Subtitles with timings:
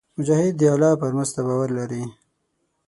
[0.17, 2.03] مجاهد د الله پر مرسته باور لري.